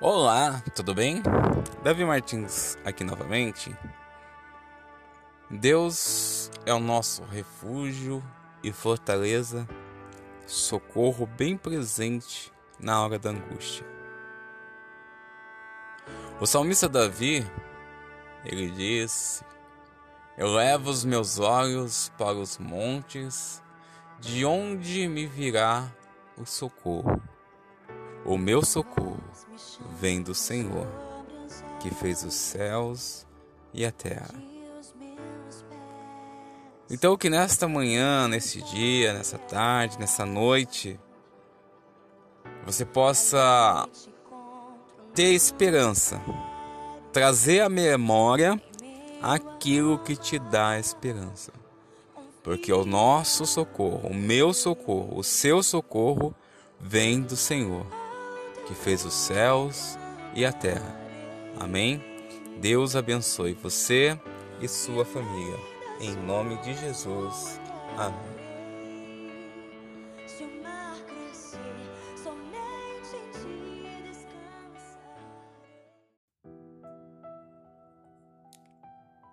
Olá, 0.00 0.62
tudo 0.76 0.94
bem? 0.94 1.20
Davi 1.82 2.04
Martins 2.04 2.78
aqui 2.84 3.02
novamente. 3.02 3.76
Deus 5.50 6.52
é 6.64 6.72
o 6.72 6.78
nosso 6.78 7.24
refúgio 7.24 8.22
e 8.62 8.70
fortaleza, 8.70 9.68
socorro 10.46 11.26
bem 11.26 11.56
presente 11.56 12.52
na 12.78 13.02
hora 13.02 13.18
da 13.18 13.30
angústia. 13.30 13.84
O 16.40 16.46
salmista 16.46 16.88
Davi, 16.88 17.44
ele 18.44 18.70
disse: 18.70 19.44
Eu 20.36 20.54
levo 20.54 20.90
os 20.90 21.04
meus 21.04 21.40
olhos 21.40 22.12
para 22.16 22.34
os 22.36 22.56
montes, 22.56 23.60
de 24.20 24.44
onde 24.44 25.08
me 25.08 25.26
virá 25.26 25.92
o 26.36 26.46
socorro. 26.46 27.20
O 28.24 28.36
meu 28.36 28.64
socorro 28.64 29.18
vem 30.00 30.22
do 30.22 30.34
Senhor, 30.34 30.86
que 31.80 31.90
fez 31.90 32.22
os 32.24 32.34
céus 32.34 33.26
e 33.72 33.84
a 33.84 33.92
terra. 33.92 34.34
Então, 36.90 37.16
que 37.16 37.28
nesta 37.28 37.68
manhã, 37.68 38.26
nesse 38.28 38.62
dia, 38.62 39.12
nessa 39.12 39.38
tarde, 39.38 39.98
nessa 39.98 40.24
noite, 40.24 40.98
você 42.64 42.84
possa 42.84 43.86
ter 45.14 45.34
esperança, 45.34 46.20
trazer 47.12 47.60
à 47.60 47.68
memória 47.68 48.60
aquilo 49.22 49.98
que 49.98 50.16
te 50.16 50.38
dá 50.38 50.78
esperança. 50.78 51.52
Porque 52.42 52.72
o 52.72 52.86
nosso 52.86 53.44
socorro, 53.44 54.08
o 54.08 54.14
meu 54.14 54.54
socorro, 54.54 55.18
o 55.18 55.22
seu 55.22 55.62
socorro 55.62 56.34
vem 56.80 57.20
do 57.20 57.36
Senhor 57.36 57.86
que 58.68 58.74
fez 58.74 59.02
os 59.06 59.14
céus 59.14 59.98
e 60.34 60.44
a 60.44 60.52
terra. 60.52 60.94
Amém? 61.58 62.02
Deus 62.60 62.94
abençoe 62.94 63.54
você 63.54 64.20
e 64.60 64.68
sua 64.68 65.06
família. 65.06 65.58
Em 66.02 66.14
nome 66.14 66.58
de 66.58 66.74
Jesus. 66.74 67.58
Amém. 67.96 68.38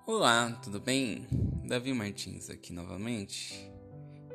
Olá, 0.07 0.57
tudo 0.63 0.79
bem? 0.79 1.27
Davi 1.65 1.91
Martins 1.91 2.49
aqui 2.49 2.71
novamente. 2.71 3.69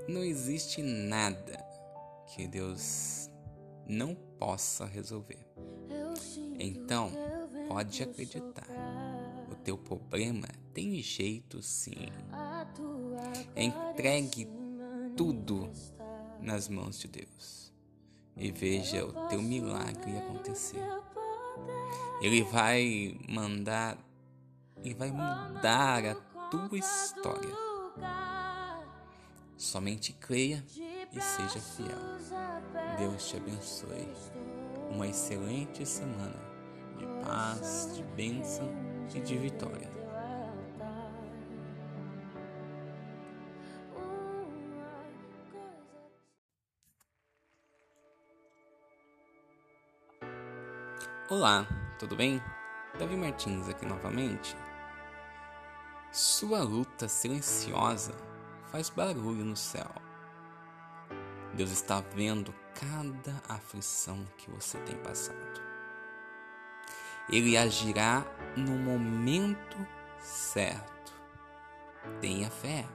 Não 0.07 0.23
existe 0.23 0.83
nada 0.83 1.65
que 2.35 2.47
Deus 2.47 3.31
não 3.89 4.15
possa 4.41 4.87
resolver. 4.87 5.47
Então, 6.59 7.13
pode 7.69 8.03
acreditar. 8.03 8.67
O 9.53 9.55
teu 9.55 9.77
problema 9.77 10.49
tem 10.73 11.01
jeito 11.03 11.63
sim. 11.63 12.09
Entregue 13.55 14.49
tudo 15.15 15.71
nas 16.41 16.69
mãos 16.69 16.99
de 16.99 17.07
Deus 17.07 17.71
e 18.37 18.51
veja 18.51 19.05
o 19.05 19.29
teu 19.29 19.43
milagre 19.43 20.17
acontecer. 20.17 20.83
Ele 22.23 22.43
vai 22.43 23.19
mandar, 23.29 23.99
e 24.83 24.95
vai 24.95 25.11
mudar 25.11 26.05
a 26.07 26.15
tua 26.51 26.79
história. 26.79 27.55
Somente 29.59 30.15
creia 30.15 30.65
e 31.13 31.21
seja 31.21 31.61
fiel. 31.61 31.99
Deus 32.99 33.29
te 33.29 33.37
abençoe. 33.37 34.13
Uma 34.91 35.07
excelente 35.07 35.87
semana 35.87 36.37
de 36.97 37.07
paz, 37.25 37.91
de 37.95 38.03
bênção 38.03 38.69
e 39.15 39.21
de 39.21 39.37
vitória. 39.39 39.91
Olá, 51.29 51.65
tudo 51.99 52.17
bem? 52.17 52.43
Davi 52.99 53.17
Martins 53.17 53.69
aqui 53.69 53.87
novamente. 53.87 54.57
Sua 56.11 56.61
luta 56.63 57.07
silenciosa 57.07 58.13
faz 58.67 58.91
barulho 58.91 59.45
no 59.45 59.57
céu 59.57 60.10
Deus 61.55 61.71
está 61.71 62.01
vendo 62.15 62.55
cada 62.75 63.43
aflição 63.49 64.25
que 64.39 64.51
você 64.51 64.79
tem 64.81 64.97
passado. 64.99 65.61
Ele 67.29 67.57
agirá 67.57 68.25
no 68.57 68.73
momento 68.73 69.77
certo. 70.21 71.13
Tenha 72.21 72.51
fé 72.51 72.87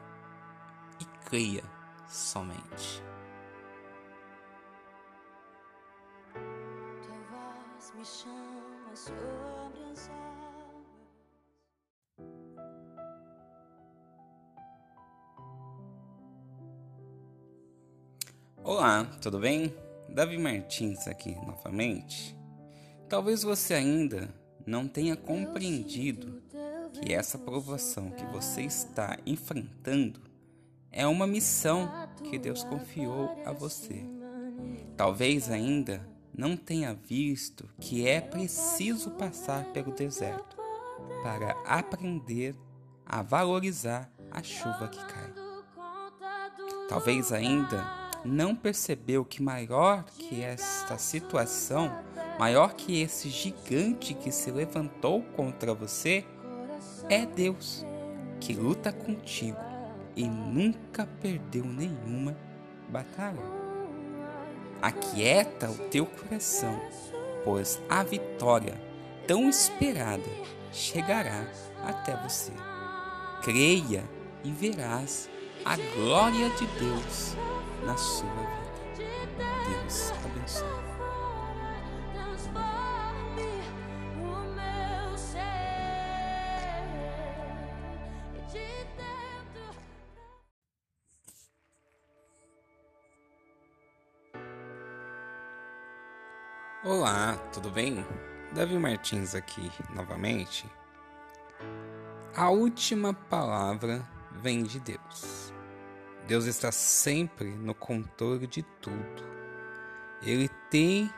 e 0.99 1.05
creia 1.27 1.63
somente. 2.07 3.03
Olá, 18.85 19.03
tudo 19.19 19.39
bem? 19.39 19.73
Davi 20.07 20.37
Martins 20.37 21.07
aqui 21.07 21.33
novamente. 21.43 22.37
Talvez 23.09 23.41
você 23.41 23.73
ainda 23.73 24.29
não 24.63 24.87
tenha 24.87 25.15
compreendido 25.15 26.39
que 26.93 27.11
essa 27.11 27.35
provação 27.35 28.11
que 28.11 28.23
você 28.25 28.61
está 28.61 29.17
enfrentando 29.25 30.21
é 30.91 31.07
uma 31.07 31.25
missão 31.25 31.91
que 32.29 32.37
Deus 32.37 32.63
confiou 32.63 33.35
a 33.43 33.51
você. 33.51 34.05
Talvez 34.95 35.49
ainda 35.49 36.07
não 36.31 36.55
tenha 36.55 36.93
visto 36.93 37.67
que 37.81 38.07
é 38.07 38.21
preciso 38.21 39.09
passar 39.09 39.65
pelo 39.73 39.95
deserto 39.95 40.57
para 41.23 41.53
aprender 41.65 42.55
a 43.03 43.23
valorizar 43.23 44.13
a 44.29 44.43
chuva 44.43 44.87
que 44.89 45.03
cai. 45.07 45.33
Talvez 46.87 47.31
ainda 47.31 48.04
não 48.25 48.55
percebeu 48.55 49.23
que 49.23 49.41
maior 49.41 50.03
que 50.03 50.41
esta 50.41 50.97
situação, 50.97 51.95
maior 52.39 52.73
que 52.73 52.99
esse 52.99 53.29
gigante 53.29 54.15
que 54.15 54.31
se 54.31 54.49
levantou 54.51 55.21
contra 55.35 55.73
você, 55.73 56.25
é 57.07 57.25
Deus, 57.25 57.85
que 58.39 58.53
luta 58.53 58.91
contigo 58.91 59.59
e 60.15 60.27
nunca 60.27 61.07
perdeu 61.21 61.63
nenhuma 61.63 62.35
batalha. 62.89 63.43
Aquieta 64.81 65.69
o 65.69 65.77
teu 65.89 66.05
coração, 66.05 66.81
pois 67.43 67.79
a 67.87 68.03
vitória 68.03 68.73
tão 69.27 69.47
esperada 69.47 70.29
chegará 70.71 71.47
até 71.83 72.15
você. 72.23 72.51
Creia 73.43 74.03
e 74.43 74.51
verás 74.51 75.29
a 75.63 75.77
glória 75.77 76.49
de 76.51 76.67
Deus 76.79 77.35
na 77.85 77.95
sua 77.95 78.27
vida. 78.29 79.05
Deus 79.69 80.11
abençoe. 80.11 80.85
Olá, 96.83 97.35
tudo 97.51 97.71
bem? 97.71 98.05
Davi 98.53 98.77
Martins 98.77 99.33
aqui 99.33 99.71
novamente. 99.95 100.69
A 102.35 102.49
última 102.51 103.11
palavra 103.11 104.07
vem 104.31 104.61
de 104.61 104.79
Deus. 104.79 105.54
Deus 106.27 106.45
está 106.45 106.71
sempre 106.71 107.49
no 107.51 107.75
controle 107.75 108.47
de 108.47 108.63
tudo. 108.81 109.23
Ele 110.23 110.49
te 110.71 111.09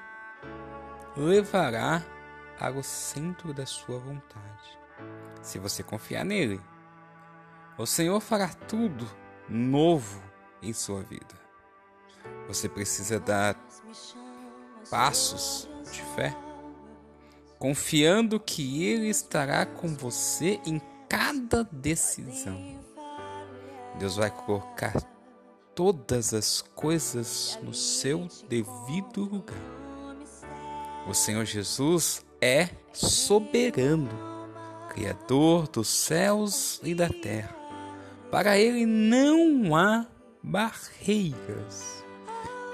levará 1.15 2.03
para 2.59 2.77
o 2.77 2.83
centro 2.83 3.53
da 3.53 3.65
sua 3.65 3.97
vontade. 3.99 4.77
Se 5.41 5.59
você 5.59 5.81
confiar 5.81 6.25
nele, 6.25 6.59
o 7.77 7.85
Senhor 7.85 8.19
fará 8.19 8.49
tudo 8.49 9.07
novo 9.47 10.21
em 10.61 10.73
sua 10.73 11.01
vida. 11.03 11.35
Você 12.47 12.67
precisa 12.67 13.19
dar 13.19 13.55
passos 14.89 15.69
de 15.91 16.01
fé, 16.15 16.35
confiando 17.57 18.39
que 18.39 18.83
Ele 18.83 19.07
estará 19.07 19.65
com 19.65 19.95
você 19.95 20.59
em 20.65 20.81
cada 21.07 21.63
decisão. 21.63 22.86
Deus 23.97 24.15
vai 24.15 24.29
colocar 24.29 24.93
todas 25.73 26.33
as 26.33 26.61
coisas 26.61 27.59
no 27.63 27.73
seu 27.73 28.27
devido 28.47 29.23
lugar. 29.23 29.57
O 31.07 31.13
Senhor 31.13 31.45
Jesus 31.45 32.25
é 32.41 32.69
soberano, 32.93 34.09
Criador 34.89 35.67
dos 35.67 35.87
céus 35.87 36.79
e 36.83 36.93
da 36.93 37.09
terra. 37.09 37.55
Para 38.31 38.57
Ele 38.57 38.85
não 38.85 39.75
há 39.75 40.05
barreiras, 40.43 42.03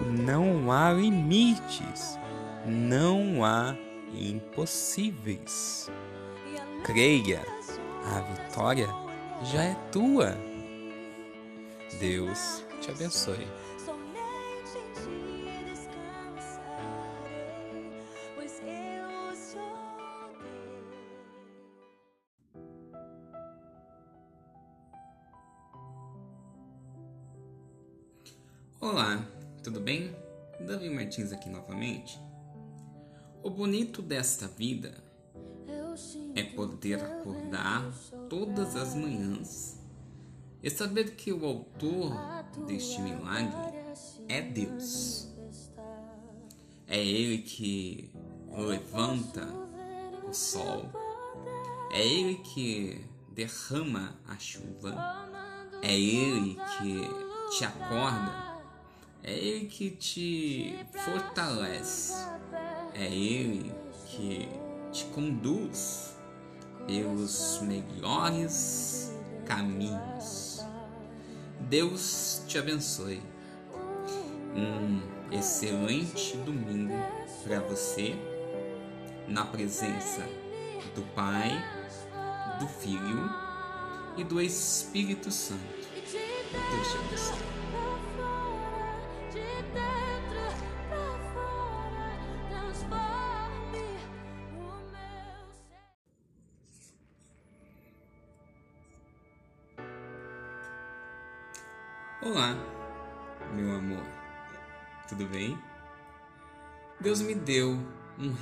não 0.02 0.72
há 0.72 0.92
limites, 0.92 2.18
não 2.66 3.44
há 3.46 3.76
impossíveis. 4.14 5.90
Creia, 6.84 7.42
a 8.06 8.20
vitória 8.22 8.88
já 9.44 9.64
é 9.64 9.76
tua. 9.92 10.53
Deus 12.00 12.64
te 12.82 12.92
abençoe. 12.92 13.48
Olá, 28.82 29.26
tudo 29.64 29.80
bem? 29.80 30.14
Davi 30.60 30.90
Martins 30.90 31.32
aqui 31.32 31.50
novamente. 31.50 32.20
O 33.42 33.50
bonito 33.50 34.02
desta 34.02 34.48
vida 34.48 34.94
é 36.36 36.44
poder 36.44 37.02
acordar 37.04 37.92
todas 38.30 38.76
as 38.76 38.94
manhãs 38.96 39.83
e 40.64 40.70
saber 40.70 41.16
que 41.16 41.32
o 41.32 41.46
autor 41.46 42.16
deste 42.66 43.02
milagre 43.02 43.78
é 44.28 44.42
Deus. 44.42 45.28
É 46.88 46.98
Ele 46.98 47.40
que 47.40 48.10
levanta 48.50 49.46
o 50.28 50.34
sol, 50.34 50.90
é 51.92 52.06
Ele 52.06 52.36
que 52.36 53.06
derrama 53.34 54.16
a 54.28 54.38
chuva, 54.40 54.96
é 55.82 55.94
Ele 55.94 56.58
que 56.78 57.58
te 57.58 57.66
acorda 57.66 58.54
é 59.26 59.34
Ele 59.34 59.68
que 59.68 59.90
te 59.92 60.86
fortalece. 60.92 62.14
É 62.94 63.06
Ele 63.06 63.74
que 64.06 64.50
te 64.92 65.06
conduz 65.06 66.18
pelos 66.86 67.62
melhores 67.62 69.14
caminhos. 69.46 70.43
Deus 71.70 72.44
te 72.48 72.58
abençoe. 72.58 73.22
Um 74.56 75.02
excelente 75.32 76.38
domingo 76.38 76.94
para 77.44 77.60
você, 77.62 78.16
na 79.28 79.46
presença 79.46 80.22
do 80.94 81.02
Pai, 81.16 81.52
do 82.60 82.68
Filho 82.68 83.30
e 84.18 84.24
do 84.24 84.42
Espírito 84.42 85.32
Santo. 85.32 85.62
Deus 86.02 86.92
te 86.92 86.98
abençoe. 86.98 87.53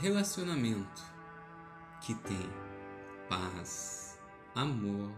Relacionamento 0.01 1.03
que 2.01 2.15
tem 2.15 2.49
paz, 3.29 4.19
amor 4.55 5.11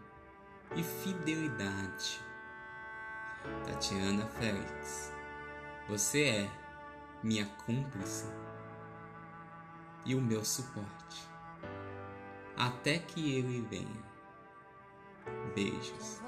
e 0.75 0.83
fidelidade. 0.83 2.19
Tatiana 3.65 4.25
Félix, 4.25 5.13
você 5.87 6.23
é 6.25 6.51
minha 7.23 7.45
cúmplice 7.65 8.25
e 10.05 10.15
o 10.15 10.21
meu 10.21 10.43
suporte 10.43 11.29
até 12.57 12.99
que 12.99 13.35
ele 13.37 13.61
venha. 13.61 14.03
Beijos 15.55 16.19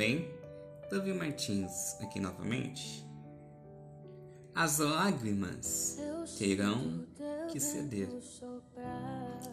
bem? 0.00 0.30
Davi 0.90 1.12
Martins 1.12 1.94
aqui 2.00 2.18
novamente. 2.18 3.06
As 4.54 4.78
lágrimas 4.78 5.98
terão 6.38 7.06
que 7.52 7.60
ceder. 7.60 8.08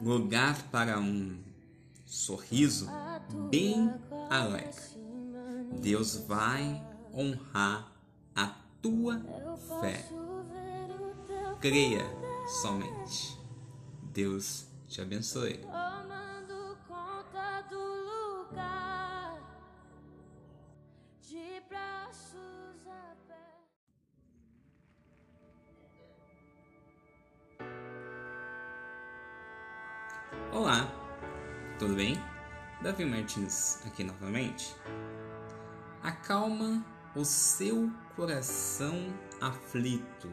Lugar 0.01 0.55
para 0.71 0.99
um 0.99 1.37
sorriso 2.05 2.87
bem 3.51 3.93
alegre. 4.29 4.71
Deus 5.81 6.15
vai 6.15 6.81
honrar 7.13 7.91
a 8.33 8.55
tua 8.81 9.21
fé. 9.81 10.07
Creia 11.59 12.05
somente. 12.61 13.37
Deus 14.13 14.65
te 14.87 15.01
abençoe. 15.01 15.59
Olá, 30.51 30.91
tudo 31.79 31.95
bem? 31.95 32.21
Davi 32.81 33.05
Martins 33.05 33.85
aqui 33.85 34.03
novamente 34.03 34.75
acalma 36.03 36.85
o 37.15 37.25
seu 37.25 37.91
coração 38.15 39.13
aflito. 39.41 40.31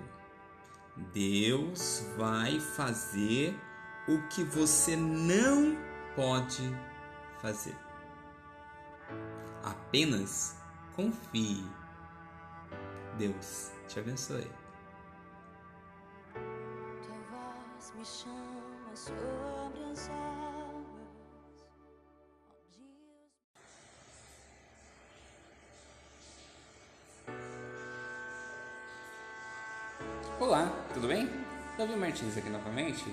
Deus 1.13 2.07
vai 2.17 2.61
fazer 2.61 3.59
o 4.09 4.21
que 4.29 4.45
você 4.45 4.97
não 4.97 5.77
pode 6.15 6.63
fazer. 7.41 7.77
Apenas 9.65 10.57
confie. 10.95 11.67
Deus 13.19 13.73
te 13.89 13.99
abençoe. 13.99 14.64
Martins 32.15 32.37
aqui 32.37 32.49
novamente. 32.49 33.05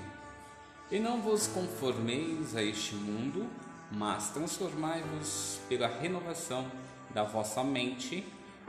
E 0.91 0.99
não 0.99 1.21
vos 1.21 1.47
conformeis 1.47 2.55
a 2.55 2.61
este 2.61 2.93
mundo, 2.93 3.49
mas 3.91 4.29
transformai-vos 4.29 5.59
pela 5.67 5.87
renovação 5.87 6.71
da 7.09 7.23
vossa 7.23 7.63
mente, 7.63 8.23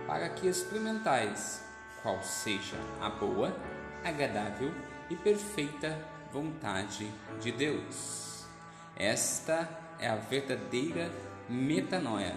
para 0.06 0.30
que 0.30 0.48
experimentais 0.48 1.62
qual 2.02 2.22
seja 2.22 2.78
a 2.98 3.10
boa, 3.10 3.54
agradável 4.02 4.72
e 5.10 5.16
perfeita 5.16 6.02
vontade 6.32 7.06
de 7.38 7.52
Deus. 7.52 8.46
Esta 8.96 9.68
é 9.98 10.08
a 10.08 10.16
verdadeira 10.16 11.12
metanoia, 11.46 12.34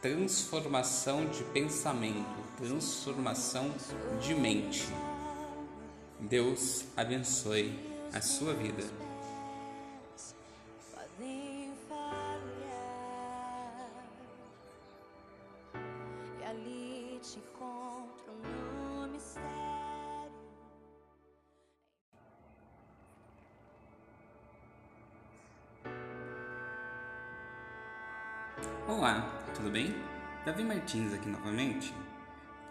transformação 0.00 1.26
de 1.26 1.44
pensamento, 1.44 2.40
transformação 2.56 3.70
de 4.18 4.34
mente. 4.34 4.86
Deus 6.20 6.86
abençoe 6.96 7.78
a 8.12 8.20
sua 8.20 8.54
vida. 8.54 8.82
Olá, 28.88 29.20
tudo 29.54 29.70
bem? 29.70 29.94
Davi 30.44 30.64
Martins 30.64 31.12
aqui 31.12 31.28
novamente. 31.28 31.92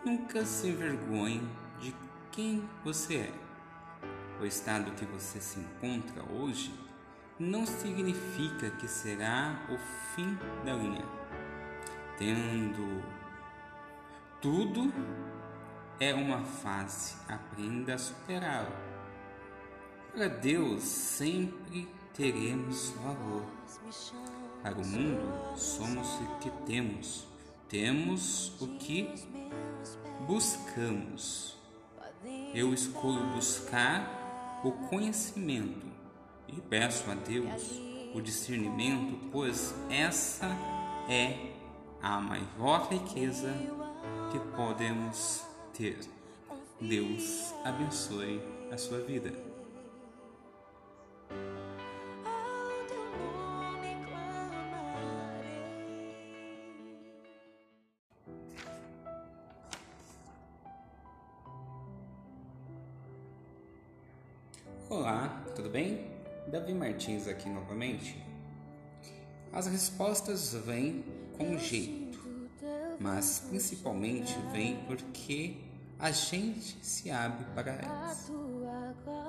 Nunca 0.03 0.43
se 0.45 0.69
envergonhe 0.69 1.41
de 1.79 1.91
quem 2.35 2.67
você 2.83 3.15
é. 3.15 3.33
o 4.41 4.45
estado 4.45 4.91
que 4.91 5.05
você 5.05 5.39
se 5.39 5.57
encontra 5.57 6.21
hoje 6.33 6.73
não 7.39 7.65
significa 7.65 8.69
que 8.71 8.89
será 8.89 9.65
o 9.69 9.77
fim 10.13 10.37
da 10.65 10.73
linha. 10.73 11.05
Tendo 12.17 13.01
tudo 14.41 14.93
é 15.97 16.13
uma 16.13 16.43
fase, 16.43 17.15
aprenda 17.29 17.95
a 17.95 17.97
superá-la. 17.97 18.81
Para 20.11 20.27
Deus 20.27 20.83
sempre 20.83 21.87
teremos 22.13 22.89
valor. 23.01 23.45
Para 24.61 24.77
o 24.77 24.85
mundo 24.85 25.57
somos 25.57 26.19
o 26.19 26.39
que 26.39 26.49
temos, 26.65 27.25
temos 27.69 28.61
o 28.61 28.67
que 28.77 29.09
buscamos. 30.27 31.54
Eu 32.53 32.73
escolho 32.73 33.25
buscar 33.33 34.61
o 34.63 34.71
conhecimento 34.71 35.85
e 36.47 36.59
peço 36.61 37.09
a 37.09 37.15
Deus 37.15 37.79
o 38.13 38.21
discernimento, 38.21 39.19
pois 39.31 39.73
essa 39.89 40.47
é 41.09 41.51
a 42.01 42.19
maior 42.19 42.87
riqueza 42.89 43.53
que 44.31 44.39
podemos 44.55 45.43
ter. 45.73 45.99
Deus 46.79 47.53
abençoe 47.63 48.41
a 48.71 48.77
sua 48.77 48.99
vida. 48.99 49.44
Davi 66.55 66.73
Martins 66.73 67.27
aqui 67.27 67.49
novamente. 67.49 68.17
As 69.51 69.67
respostas 69.67 70.53
vêm 70.53 71.03
com 71.37 71.57
jeito, 71.57 72.17
mas 72.97 73.43
principalmente 73.49 74.33
vêm 74.53 74.77
porque 74.87 75.57
a 75.99 76.11
gente 76.11 76.77
se 76.81 77.11
abre 77.11 77.45
para 77.53 77.73
elas. 77.73 78.31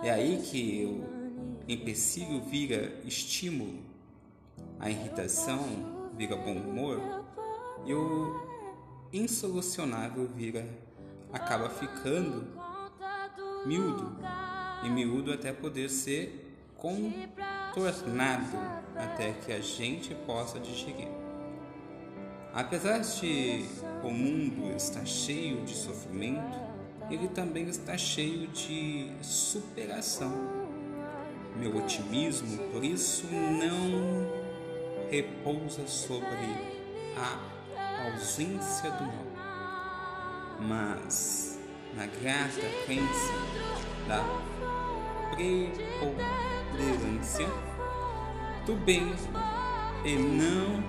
É 0.04 0.10
aí 0.10 0.40
que 0.40 0.84
o 0.84 1.64
empecilho 1.68 2.42
vira 2.42 2.96
estímulo, 3.04 3.82
a 4.78 4.88
irritação 4.88 6.12
vira 6.16 6.36
bom 6.36 6.54
humor 6.54 7.24
e 7.84 7.92
o 7.92 8.40
insolucionável 9.12 10.28
vira 10.28 10.64
acaba 11.32 11.70
ficando 11.70 12.46
miúdo 13.66 14.16
e 14.84 14.90
miúdo 14.90 15.32
até 15.32 15.52
poder 15.52 15.90
ser 15.90 16.45
contornado 16.78 18.56
até 18.94 19.32
que 19.32 19.52
a 19.52 19.60
gente 19.60 20.14
possa 20.26 20.58
digerir. 20.58 21.08
Apesar 22.52 23.00
de 23.00 23.66
o 24.02 24.10
mundo 24.10 24.74
estar 24.74 25.04
cheio 25.04 25.62
de 25.64 25.74
sofrimento, 25.74 26.58
ele 27.10 27.28
também 27.28 27.68
está 27.68 27.96
cheio 27.98 28.48
de 28.48 29.10
superação. 29.22 30.66
Meu 31.56 31.76
otimismo, 31.76 32.58
por 32.68 32.82
isso, 32.84 33.26
não 33.26 34.30
repousa 35.10 35.86
sobre 35.86 36.48
a 37.16 38.06
ausência 38.06 38.90
do 38.90 39.04
mal, 39.04 39.26
mas 40.60 41.58
na 41.94 42.06
grata 42.06 42.66
crença 42.86 43.32
da 44.08 44.24
do 48.66 48.74
bem 48.84 49.14
e 50.04 50.16
não 50.16 50.82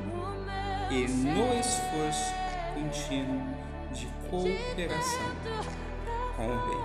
e 0.89 1.07
no 1.07 1.53
esforço 1.59 2.33
contínuo 2.73 3.41
de 3.91 4.07
cooperação 4.29 5.31
com 6.35 6.47
o 6.47 6.57
bem, 6.67 6.83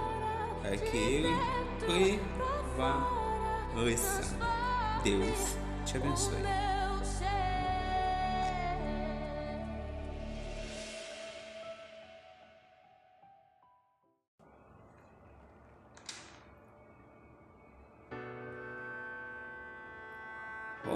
para 0.62 0.76
que 0.76 0.96
ele 0.96 1.34
prevaleça. 3.74 4.36
Deus 5.02 5.56
te 5.84 5.96
abençoe. 5.96 6.71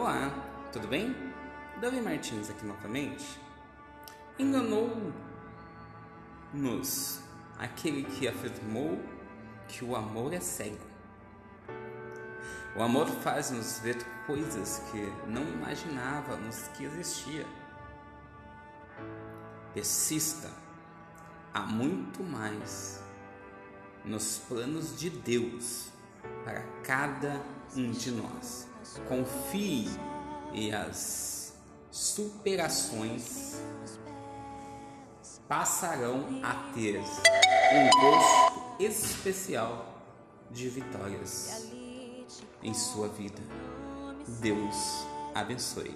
Olá, 0.07 0.31
tudo 0.73 0.87
bem? 0.87 1.17
Davi 1.81 2.01
Martins 2.01 2.49
aqui 2.49 2.65
novamente. 2.65 3.41
Enganou-nos 4.39 5.13
aquele 7.59 8.05
que 8.05 8.29
afirmou 8.29 9.01
que 9.67 9.85
o 9.85 9.97
amor 9.97 10.33
é 10.33 10.39
cego. 10.39 10.87
O 12.77 12.85
amor 12.85 13.09
faz-nos 13.09 13.81
ver 13.81 13.97
coisas 14.29 14.81
que 14.93 15.13
não 15.29 15.43
imaginávamos 15.43 16.69
que 16.69 16.85
existia. 16.85 17.45
Persista, 19.75 20.53
há 21.53 21.63
muito 21.63 22.23
mais 22.23 23.03
nos 24.05 24.39
planos 24.39 24.97
de 24.97 25.11
Deus 25.11 25.89
para 26.45 26.63
cada 26.85 27.43
um 27.75 27.91
de 27.91 28.13
nós. 28.13 28.76
Confie 29.09 29.89
e 30.53 30.73
as 30.73 31.55
superações 31.91 33.61
passarão 35.49 36.41
a 36.43 36.73
ter 36.75 36.99
um 36.99 38.01
gosto 38.01 38.83
especial 38.83 39.95
de 40.51 40.69
vitórias 40.69 41.69
em 42.63 42.75
sua 42.75 43.09
vida. 43.09 43.43
Deus 44.41 45.07
abençoe. 45.35 45.95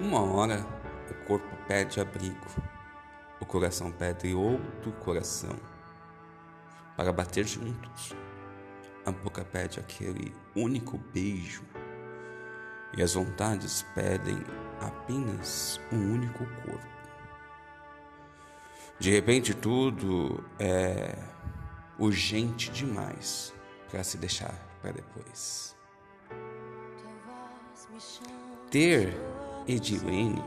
Uma 0.00 0.20
hora 0.20 0.64
o 1.10 1.26
corpo 1.26 1.56
pede 1.66 2.00
abrigo, 2.00 2.46
o 3.40 3.44
coração 3.44 3.90
pede 3.90 4.32
outro 4.32 4.92
coração 4.92 5.56
para 6.96 7.12
bater 7.12 7.44
juntos. 7.44 8.14
A 9.04 9.10
boca 9.10 9.44
pede 9.44 9.80
aquele 9.80 10.32
único 10.54 10.98
beijo 11.12 11.64
e 12.96 13.02
as 13.02 13.14
vontades 13.14 13.84
pedem 13.92 14.38
apenas 14.80 15.80
um 15.92 16.14
único 16.14 16.46
corpo. 16.64 16.98
De 19.00 19.10
repente 19.10 19.52
tudo 19.52 20.44
é 20.60 21.18
urgente 21.98 22.70
demais 22.70 23.52
para 23.90 24.04
se 24.04 24.16
deixar 24.16 24.54
para 24.80 24.92
depois. 24.92 25.76
Ter 28.70 29.16
Edilene 29.68 30.42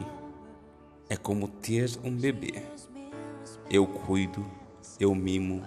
é 1.08 1.16
como 1.16 1.48
ter 1.48 1.92
um 2.04 2.10
bebê. 2.10 2.64
Eu 3.70 3.86
cuido, 3.86 4.44
eu 5.00 5.14
mimo, 5.14 5.64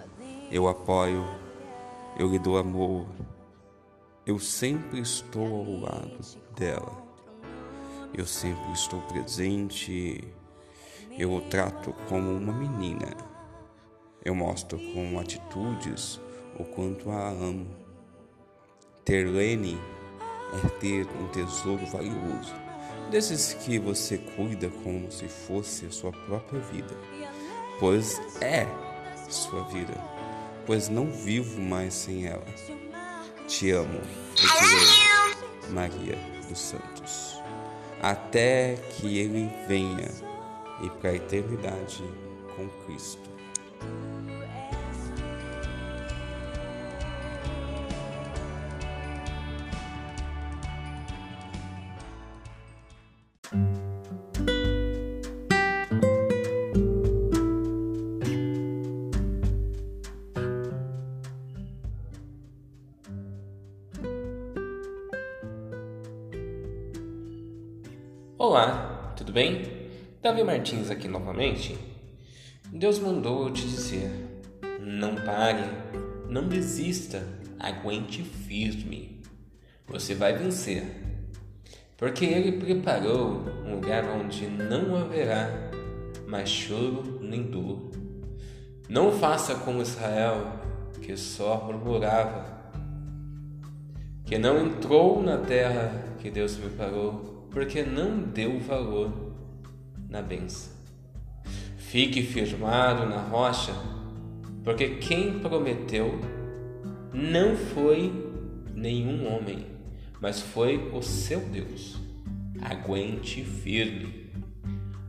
eu 0.51 0.67
apoio, 0.67 1.23
eu 2.19 2.29
lhe 2.29 2.37
dou 2.37 2.57
amor. 2.57 3.07
Eu 4.25 4.39
sempre 4.39 4.99
estou 4.99 5.45
ao 5.45 5.79
lado 5.79 6.19
dela. 6.53 7.01
Eu 8.13 8.25
sempre 8.25 8.73
estou 8.73 8.99
presente. 9.03 10.21
Eu 11.17 11.33
o 11.33 11.39
trato 11.39 11.95
como 12.09 12.35
uma 12.35 12.51
menina. 12.51 13.15
Eu 14.25 14.35
mostro 14.35 14.77
com 14.93 15.17
atitudes 15.17 16.19
o 16.59 16.65
quanto 16.65 17.09
a 17.09 17.29
amo. 17.29 17.67
Ter 19.05 19.25
Lene 19.29 19.79
é 20.61 20.67
ter 20.79 21.07
um 21.21 21.29
tesouro 21.29 21.85
valioso 21.85 22.65
desses 23.09 23.53
que 23.53 23.79
você 23.79 24.17
cuida 24.17 24.69
como 24.83 25.11
se 25.11 25.27
fosse 25.27 25.85
a 25.85 25.91
sua 25.91 26.11
própria 26.11 26.59
vida, 26.61 26.95
pois 27.79 28.19
é 28.41 28.67
sua 29.29 29.63
vida, 29.63 29.93
pois 30.65 30.89
não 30.89 31.11
vivo 31.11 31.61
mais 31.61 31.93
sem 31.93 32.27
ela. 32.27 32.45
Te 33.47 33.71
amo, 33.71 34.01
Maria 35.69 36.17
dos 36.47 36.59
Santos, 36.59 37.41
até 38.01 38.75
que 38.91 39.17
ele 39.17 39.49
venha 39.67 40.09
e 40.81 40.89
para 40.89 41.11
a 41.11 41.15
eternidade 41.15 42.03
com 42.55 42.67
Cristo. 42.85 43.29
Martins 70.65 70.89
aqui 70.89 71.07
novamente. 71.07 71.77
Deus 72.73 72.97
mandou 72.97 73.45
eu 73.45 73.53
te 73.53 73.61
dizer: 73.67 74.09
não 74.81 75.13
pare, 75.13 75.63
não 76.27 76.47
desista, 76.47 77.21
aguente 77.59 78.23
firme. 78.23 79.21
Você 79.87 80.15
vai 80.15 80.35
vencer, 80.35 80.83
porque 81.95 82.25
Ele 82.25 82.53
preparou 82.53 83.43
um 83.63 83.75
lugar 83.75 84.05
onde 84.05 84.47
não 84.47 84.95
haverá 84.95 85.69
mais 86.27 86.49
choro 86.49 87.19
nem 87.21 87.43
dor. 87.43 87.91
Não 88.89 89.11
faça 89.11 89.53
como 89.53 89.83
Israel, 89.83 90.51
que 90.99 91.15
só 91.15 91.63
murmurava, 91.63 92.71
que 94.25 94.39
não 94.39 94.65
entrou 94.65 95.21
na 95.21 95.37
terra 95.37 96.15
que 96.17 96.31
Deus 96.31 96.55
preparou 96.55 97.45
porque 97.51 97.83
não 97.83 98.17
deu 98.17 98.59
valor 98.59 99.24
na 100.09 100.21
benção. 100.21 100.73
Fique 101.77 102.23
firmado 102.23 103.05
na 103.05 103.21
rocha, 103.21 103.73
porque 104.63 104.95
quem 104.95 105.39
prometeu 105.39 106.19
não 107.13 107.55
foi 107.55 108.11
nenhum 108.73 109.33
homem, 109.33 109.65
mas 110.19 110.41
foi 110.41 110.91
o 110.93 111.01
seu 111.01 111.39
Deus. 111.39 111.97
Aguente 112.61 113.43
firme. 113.43 114.31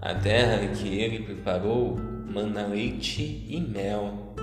A 0.00 0.14
terra 0.14 0.68
que 0.68 0.86
ele 0.86 1.24
preparou 1.24 1.96
manda 2.30 2.66
leite 2.66 3.22
e 3.48 3.60
mel. 3.60 4.34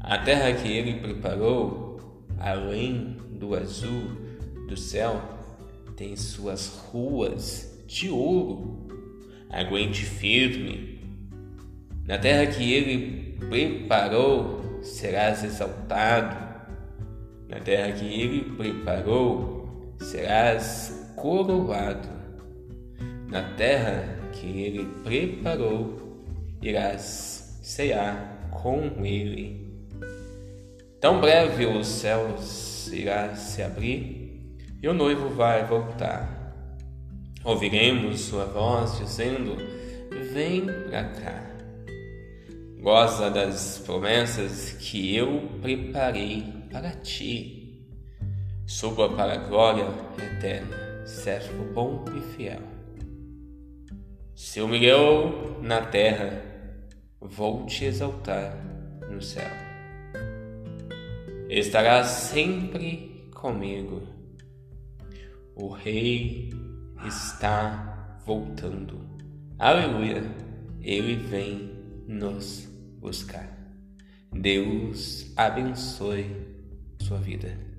A 0.00 0.18
terra 0.18 0.52
que 0.52 0.68
ele 0.68 1.00
preparou, 1.00 2.26
além 2.38 3.16
do 3.30 3.54
azul 3.54 4.12
do 4.68 4.76
céu, 4.76 5.20
tem 5.96 6.14
suas 6.14 6.68
ruas 6.90 7.84
de 7.86 8.08
ouro. 8.10 8.79
Aguente 9.50 10.04
firme. 10.04 11.00
Na 12.06 12.18
terra 12.18 12.46
que 12.46 12.72
ele 12.72 13.36
preparou, 13.48 14.80
serás 14.82 15.44
exaltado. 15.44 16.36
Na 17.48 17.60
terra 17.60 17.92
que 17.92 18.04
ele 18.04 18.56
preparou, 18.56 19.96
serás 19.98 21.12
coroado. 21.16 22.08
Na 23.28 23.42
terra 23.54 24.16
que 24.32 24.46
ele 24.46 24.86
preparou, 25.02 26.24
irás 26.62 27.58
cear 27.62 28.48
com 28.50 29.04
ele. 29.04 29.68
Tão 31.00 31.20
breve 31.20 31.66
os 31.66 31.86
céus 31.86 32.88
irá 32.92 33.34
se 33.34 33.62
abrir 33.62 34.58
e 34.82 34.88
o 34.88 34.94
noivo 34.94 35.30
vai 35.30 35.64
voltar. 35.64 36.39
Ouviremos 37.42 38.20
sua 38.20 38.44
voz 38.44 38.98
dizendo: 38.98 39.56
Vem 40.32 40.66
pra 40.66 41.04
cá. 41.04 41.50
Goza 42.78 43.30
das 43.30 43.78
promessas 43.84 44.72
que 44.72 45.16
eu 45.16 45.48
preparei 45.60 46.44
para 46.70 46.90
ti. 46.90 47.86
Suba 48.66 49.08
para 49.08 49.34
a 49.34 49.48
glória 49.48 49.86
eterna, 50.18 51.06
servo 51.06 51.64
bom 51.72 52.04
e 52.16 52.20
fiel. 52.34 52.60
Se 54.34 54.60
humilhou 54.60 55.60
na 55.62 55.80
terra, 55.80 56.42
vou 57.20 57.66
te 57.66 57.86
exaltar 57.86 58.56
no 59.10 59.20
céu. 59.20 59.50
Estarás 61.48 62.06
sempre 62.06 63.28
comigo 63.34 64.02
o 65.56 65.68
Rei 65.68 66.50
está 67.06 68.18
voltando. 68.26 69.00
Aleluia! 69.58 70.22
Ele 70.80 71.16
vem 71.16 71.70
nos 72.06 72.66
buscar. 73.00 73.48
Deus 74.32 75.32
abençoe 75.36 76.34
sua 77.02 77.18
vida. 77.18 77.70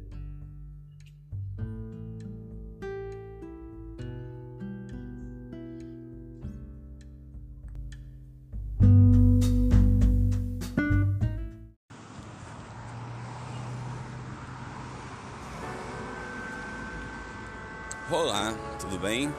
Olá, 18.12 18.70
tudo 18.82 18.98
bem? 18.98 19.32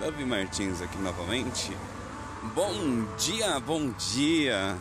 Davi 0.00 0.24
Martins 0.24 0.80
aqui 0.80 0.96
novamente. 0.98 1.76
Bom 2.54 3.04
dia, 3.18 3.60
bom 3.60 3.90
dia! 3.90 4.78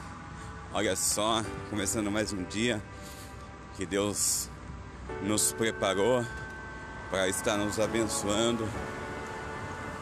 Olha 0.74 0.96
só, 0.96 1.44
começando 1.70 2.10
mais 2.10 2.32
um 2.32 2.42
dia 2.44 2.82
que 3.76 3.86
Deus 3.86 4.50
nos 5.24 5.52
preparou 5.52 6.26
para 7.12 7.28
estar 7.28 7.58
nos 7.58 7.78
abençoando. 7.78 8.66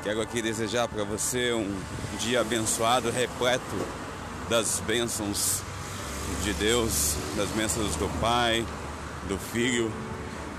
Quero 0.04 0.22
aqui 0.22 0.40
desejar 0.40 0.88
para 0.88 1.04
você 1.04 1.52
um 1.52 1.76
dia 2.20 2.42
abençoado, 2.42 3.10
repleto 3.10 3.64
das 4.50 4.82
bênçãos 4.82 5.64
de 6.44 6.54
Deus, 6.54 7.16
das 7.36 7.50
bênçãos 7.50 7.96
do 7.96 8.08
Pai, 8.22 8.64
do 9.28 9.40
Filho 9.40 9.92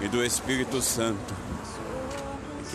e 0.00 0.08
do 0.08 0.24
Espírito 0.24 0.82
Santo 0.82 1.53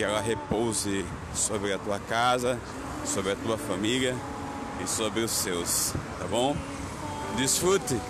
que 0.00 0.04
ela 0.04 0.22
repouse 0.22 1.04
sobre 1.34 1.74
a 1.74 1.78
tua 1.78 1.98
casa, 1.98 2.58
sobre 3.04 3.32
a 3.32 3.36
tua 3.36 3.58
família 3.58 4.16
e 4.82 4.88
sobre 4.88 5.20
os 5.20 5.30
seus, 5.30 5.92
tá 6.18 6.24
bom? 6.26 6.56
Desfrute 7.36 8.00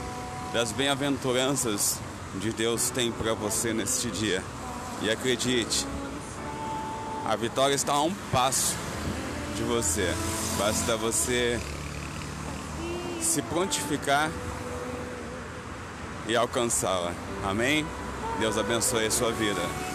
das 0.52 0.70
bem-aventuranças 0.70 1.98
de 2.36 2.52
Deus 2.52 2.90
tem 2.90 3.10
para 3.10 3.34
você 3.34 3.72
neste 3.72 4.08
dia. 4.08 4.40
E 5.02 5.10
acredite, 5.10 5.84
a 7.26 7.34
vitória 7.34 7.74
está 7.74 7.94
a 7.94 8.02
um 8.02 8.14
passo 8.30 8.76
de 9.56 9.64
você. 9.64 10.14
Basta 10.60 10.96
você 10.96 11.58
se 13.20 13.42
prontificar 13.42 14.30
e 16.28 16.36
alcançá-la. 16.36 17.12
Amém? 17.44 17.84
Deus 18.38 18.56
abençoe 18.56 19.06
a 19.06 19.10
sua 19.10 19.32
vida. 19.32 19.89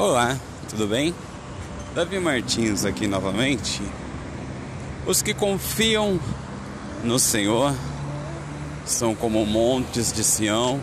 Olá, 0.00 0.38
tudo 0.70 0.86
bem? 0.86 1.12
Davi 1.92 2.20
Martins 2.20 2.84
aqui 2.84 3.08
novamente. 3.08 3.82
Os 5.04 5.22
que 5.22 5.34
confiam 5.34 6.20
no 7.02 7.18
Senhor 7.18 7.74
são 8.86 9.12
como 9.12 9.44
montes 9.44 10.12
de 10.12 10.22
Sião 10.22 10.80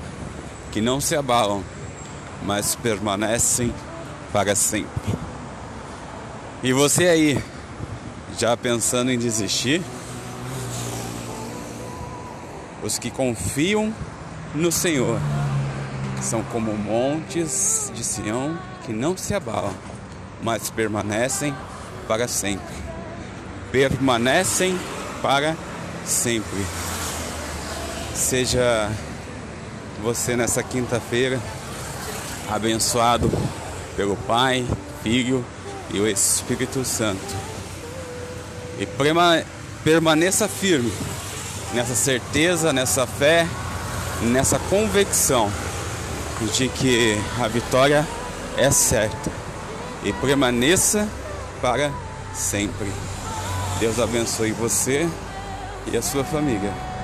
que 0.73 0.81
não 0.81 0.99
se 0.99 1.15
abalam, 1.15 1.63
mas 2.43 2.75
permanecem 2.75 3.73
para 4.33 4.53
sempre. 4.53 5.13
E 6.61 6.73
você 6.73 7.07
aí, 7.07 7.41
já 8.37 8.57
pensando 8.57 9.11
em 9.11 9.17
desistir? 9.17 9.81
Os 12.83 12.99
que 12.99 13.09
confiam 13.09 13.95
no 14.53 14.73
Senhor 14.73 15.17
são 16.21 16.43
como 16.43 16.75
montes 16.75 17.89
de 17.95 18.03
Sião 18.03 18.74
que 18.85 18.93
não 18.93 19.17
se 19.17 19.33
abalam, 19.33 19.73
mas 20.43 20.69
permanecem 20.69 21.55
para 22.07 22.27
sempre. 22.27 22.75
Permanecem 23.71 24.79
para 25.21 25.55
sempre. 26.05 26.65
Seja 28.13 28.91
você 30.03 30.35
nessa 30.35 30.61
quinta-feira 30.61 31.39
abençoado 32.49 33.31
pelo 33.95 34.15
Pai, 34.15 34.65
Filho 35.01 35.43
e 35.91 35.99
o 35.99 36.07
Espírito 36.07 36.85
Santo. 36.85 37.35
E 38.77 38.87
permaneça 39.83 40.47
firme 40.47 40.93
nessa 41.73 41.95
certeza, 41.95 42.71
nessa 42.71 43.07
fé, 43.07 43.47
nessa 44.21 44.59
convicção 44.59 45.51
de 46.53 46.69
que 46.69 47.17
a 47.41 47.47
vitória 47.47 48.05
é 48.57 48.71
certa 48.71 49.31
e 50.03 50.13
permaneça 50.13 51.07
para 51.61 51.91
sempre. 52.33 52.91
Deus 53.79 53.99
abençoe 53.99 54.51
você 54.51 55.07
e 55.91 55.97
a 55.97 56.01
sua 56.01 56.23
família. 56.23 56.94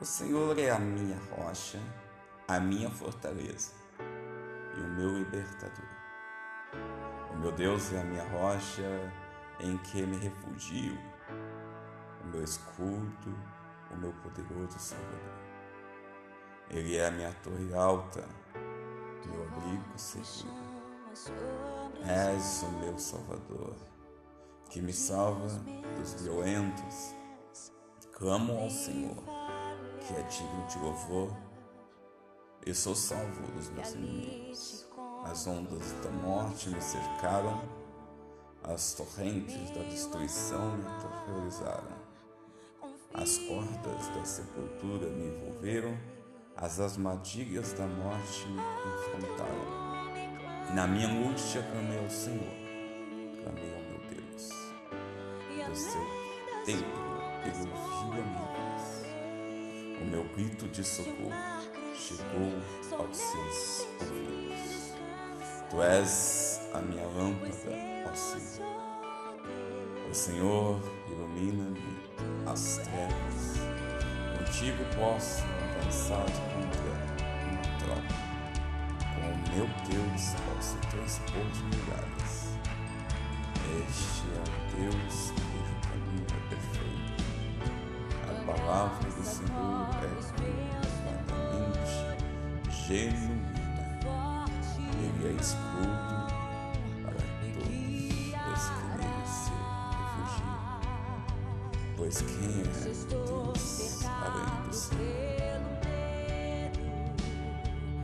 O 0.00 0.04
Senhor 0.06 0.58
é 0.58 0.70
a 0.70 0.78
minha 0.78 1.18
rocha, 1.30 1.78
a 2.48 2.58
minha 2.58 2.88
fortaleza 2.88 3.72
e 4.74 4.80
o 4.80 4.88
meu 4.88 5.18
libertador. 5.18 5.84
O 7.30 7.36
meu 7.36 7.52
Deus 7.52 7.92
é 7.92 8.00
a 8.00 8.04
minha 8.04 8.26
rocha 8.30 9.12
em 9.60 9.76
que 9.76 10.00
me 10.06 10.16
refugio, 10.16 10.96
o 12.24 12.28
meu 12.28 12.42
escudo, 12.42 13.36
o 13.90 13.96
meu 13.98 14.10
poderoso 14.22 14.78
Salvador. 14.78 15.18
Ele 16.70 16.96
é 16.96 17.06
a 17.06 17.10
minha 17.10 17.32
torre 17.44 17.74
alta, 17.74 18.26
meu 19.26 19.42
abrigo 19.42 19.98
seguro. 19.98 20.70
És 22.08 22.62
o 22.62 22.70
meu 22.78 22.98
Salvador 22.98 23.76
que 24.70 24.80
me 24.80 24.94
salva 24.94 25.46
dos 25.98 26.22
violentos. 26.22 27.14
Clamo 28.12 28.58
ao 28.58 28.70
Senhor, 28.70 29.39
que 30.10 30.20
é 30.20 30.22
digno 30.24 30.66
de 30.66 30.78
louvor. 30.78 31.30
Eu 32.66 32.74
sou 32.74 32.96
salvo 32.96 33.42
dos 33.52 33.70
meus 33.70 33.92
inimigos. 33.92 34.86
As 35.24 35.46
ondas 35.46 35.92
da 36.02 36.10
morte 36.10 36.68
me 36.68 36.80
cercaram, 36.80 37.62
as 38.64 38.94
torrentes 38.94 39.70
da 39.70 39.82
destruição 39.82 40.76
me 40.76 40.86
aterrorizaram. 40.86 42.00
As 43.14 43.38
cordas 43.38 44.08
da 44.08 44.24
sepultura 44.24 45.08
me 45.10 45.28
envolveram, 45.28 45.96
as 46.56 46.80
armadilhas 46.80 47.72
da 47.74 47.86
morte 47.86 48.46
me 48.48 48.62
confrontaram. 48.82 50.74
Na 50.74 50.86
minha 50.86 51.08
angústia 51.08 51.62
clamei 51.62 51.98
ao 51.98 52.10
Senhor, 52.10 52.54
clamei 53.42 53.74
ao 53.74 53.82
meu 53.82 54.00
Deus 54.10 54.48
do 55.68 55.76
seu 55.76 56.00
templo 56.64 57.10
ele 57.44 57.70
ouviu 57.72 58.12
a 58.12 58.26
minha. 58.26 58.69
O 60.00 60.04
meu 60.04 60.24
grito 60.34 60.66
de 60.68 60.82
socorro 60.82 61.30
chegou 61.94 62.52
aos 62.98 63.16
seus 63.16 63.86
ouvidos. 64.00 64.94
Tu 65.68 65.82
és 65.82 66.60
a 66.72 66.80
minha 66.80 67.06
lâmpada, 67.06 67.52
ó 68.10 68.14
Senhor. 68.14 68.70
O 70.10 70.14
Senhor 70.14 70.80
ilumina-me 71.08 71.98
as 72.46 72.78
trevas. 72.78 73.60
Contigo 74.38 74.82
posso 74.98 75.44
avançar 75.78 76.24
contra 76.24 76.90
uma 77.46 77.62
tropa. 77.78 78.14
Com 79.14 79.26
o 79.28 79.34
meu 79.54 79.66
Deus 79.86 80.22
posso 80.46 80.76
transpor 80.90 81.44
de 81.52 81.62
lugares. 81.76 82.50
Este 83.86 84.24
é 84.34 84.40
o 84.40 84.90
Deus 84.90 85.30
cujo 85.30 85.49
palavra 88.54 89.10
do 89.10 89.22
Senhor 89.22 89.88
é 89.94 90.08
completamente 90.98 91.94
genuína. 92.70 93.50
Ele 94.98 95.28
é 95.28 95.40
escudo 95.40 96.26
para 97.02 97.20
todos 97.52 97.68
os 98.52 98.64
que 98.68 98.82
nele 98.98 99.26
se 99.26 99.52
refugiam. 99.98 100.80
Pois 101.96 102.16
quem 102.22 102.54
é 102.60 102.64
Deus 103.08 104.04
além 104.04 104.50
do 104.66 104.72
Senhor? 104.74 105.60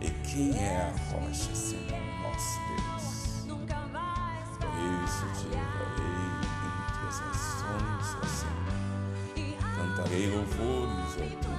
E 0.01 0.11
quem 0.25 0.47
é 0.59 0.65
a 0.83 0.91
rocha 1.11 1.55
senão 1.55 2.05
nosso 2.23 2.59
Deus? 2.69 3.07
Por 4.59 4.75
isso 5.05 5.25
te 5.41 5.49
Cantarei 10.17 10.31
louvores 10.31 11.13
ao 11.13 11.29
teu 11.29 11.53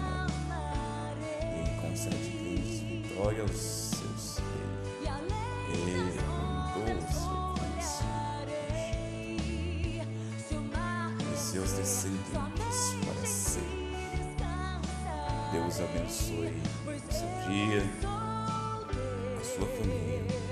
nome. 0.50 1.28
Ele 1.54 1.72
concede 1.80 2.30
grandes 2.30 2.80
vitórias 2.80 3.41
aos 3.41 3.60
seus 3.60 4.24
reis. 4.39 5.22
Ele 5.70 5.98
mandou 6.22 7.00
seu 7.12 7.38
conhecido 7.54 8.52
e 11.22 11.38
seus 11.38 11.72
descendentes 11.74 12.96
para 13.06 13.26
sempre. 13.28 13.88
Deus 15.52 15.80
abençoe 15.80 16.58
o 16.88 17.13
seu 17.13 17.30
dia, 17.48 17.84
a 19.39 19.43
sua 19.43 19.67
família, 19.67 20.46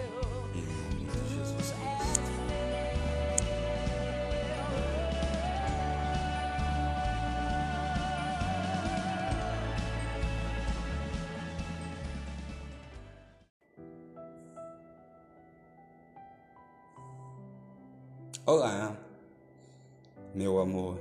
Olá, 18.57 18.97
meu 20.33 20.59
amor, 20.61 20.97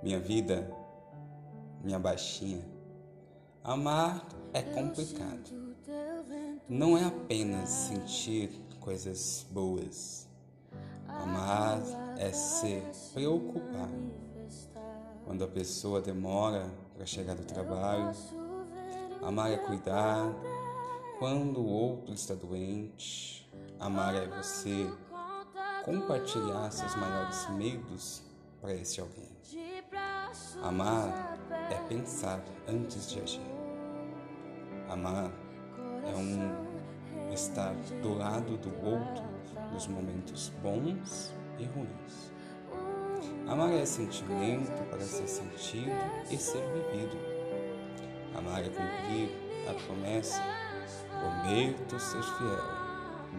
minha 0.00 0.20
vida, 0.20 0.64
minha 1.82 1.98
baixinha. 1.98 2.64
Amar 3.64 4.24
é 4.52 4.62
complicado. 4.62 5.50
Não 6.68 6.96
é 6.96 7.04
apenas 7.04 7.68
sentir 7.68 8.48
coisas 8.78 9.44
boas. 9.50 10.28
Amar 11.08 11.82
é 12.16 12.30
se 12.30 12.80
preocupar. 13.12 13.90
Quando 15.24 15.42
a 15.42 15.48
pessoa 15.48 16.00
demora 16.00 16.64
para 16.94 17.06
chegar 17.06 17.34
do 17.34 17.44
trabalho, 17.44 18.12
amar 19.20 19.50
é 19.50 19.56
cuidar. 19.56 20.32
Quando 21.18 21.60
o 21.60 21.66
outro 21.66 22.14
está 22.14 22.36
doente, 22.36 23.50
amar 23.80 24.14
é 24.14 24.28
você 24.28 24.88
compartilhar 25.84 26.70
seus 26.70 26.94
maiores 26.96 27.48
medos 27.50 28.22
para 28.60 28.74
esse 28.74 29.00
alguém. 29.00 29.30
Amar 30.62 31.38
é 31.70 31.74
pensar 31.88 32.40
antes 32.68 33.10
de 33.10 33.20
agir. 33.20 33.50
Amar 34.88 35.30
é 36.06 36.16
um 36.16 37.32
estar 37.32 37.74
do 38.02 38.14
lado 38.14 38.56
do 38.58 38.68
outro 38.84 39.24
nos 39.72 39.86
momentos 39.86 40.52
bons 40.62 41.34
e 41.58 41.64
ruins. 41.64 42.32
Amar 43.48 43.72
é 43.72 43.84
sentimento 43.84 44.82
para 44.90 45.00
ser 45.00 45.26
sentido 45.26 45.90
e 46.30 46.36
ser 46.36 46.62
vivido. 46.72 47.16
Amar 48.36 48.60
é 48.60 48.68
cumprir 48.68 49.30
a 49.68 49.74
promessa, 49.86 50.42
prometo 51.20 51.98
ser 51.98 52.22
fiel 52.22 52.79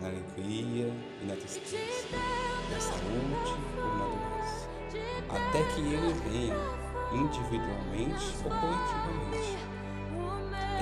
na 0.02 0.08
alegria 0.08 0.92
e 1.22 1.26
na 1.26 1.36
tristeza, 1.36 2.08
na 2.72 2.80
saúde 2.80 3.54
ou 3.78 3.92
na 3.98 4.06
doença, 4.06 4.70
até 5.30 5.64
que 5.74 5.82
ele 5.82 6.14
venha 6.30 6.56
individualmente 7.14 8.36
ou 8.44 8.50
coletivamente. 8.50 9.58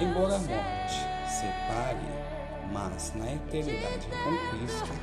Embora 0.01 0.36
a 0.36 0.39
morte 0.39 0.95
separe, 1.27 2.08
mas 2.71 3.13
na 3.15 3.34
eternidade 3.34 4.08
com 4.08 4.58
Cristo, 4.58 4.93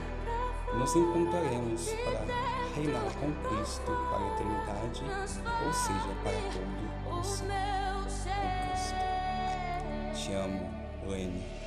nos 0.74 0.96
encontraremos 0.96 1.90
para 2.04 2.24
reinar 2.74 3.12
com 3.20 3.32
Cristo 3.48 3.92
para 4.10 4.18
a 4.18 4.34
eternidade, 4.34 5.02
ou 5.66 5.72
seja, 5.72 6.14
para 6.22 6.38
todo 6.52 7.18
o 7.18 7.22
sempre 7.22 7.56
com 8.32 8.48
Cristo. 8.72 8.96
Te 10.14 10.32
amo, 10.32 10.70
Lene. 11.06 11.65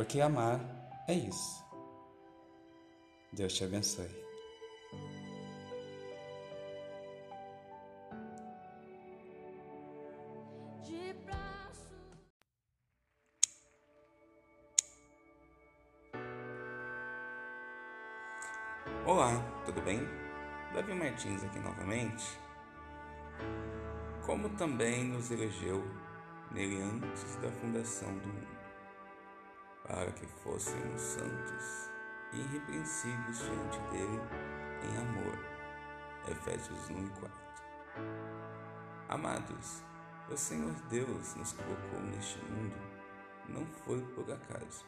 Porque 0.00 0.18
amar 0.18 0.58
é 1.06 1.12
isso. 1.12 1.62
Deus 3.34 3.52
te 3.52 3.64
abençoe. 3.64 4.08
Olá, 19.04 19.34
tudo 19.66 19.82
bem? 19.82 20.00
Davi 20.72 20.94
Martins 20.94 21.44
aqui 21.44 21.58
novamente. 21.58 22.24
Como 24.24 24.48
também 24.56 25.04
nos 25.04 25.30
elegeu 25.30 25.84
nele 26.52 26.80
antes 26.80 27.36
da 27.36 27.52
fundação 27.52 28.16
do 28.20 28.28
mundo 28.28 28.59
para 29.90 30.12
que 30.12 30.26
fôssemos 30.26 31.00
santos 31.00 31.90
e 32.32 32.38
irrepreensíveis 32.38 33.38
diante 33.38 33.78
dele 33.90 34.20
em 34.84 34.96
amor. 34.96 35.38
Efésios 36.28 36.88
1 36.90 37.06
e 37.06 37.10
4. 37.10 37.30
Amados, 39.08 39.82
o 40.30 40.36
Senhor 40.36 40.74
Deus 40.88 41.34
nos 41.34 41.52
colocou 41.54 42.00
neste 42.02 42.38
mundo 42.44 42.76
não 43.48 43.66
foi 43.84 44.00
por 44.14 44.30
acaso, 44.30 44.86